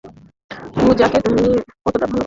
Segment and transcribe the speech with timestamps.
[0.77, 1.43] পুজাকে তুমি
[1.83, 2.19] কতটা ভালোবাসো?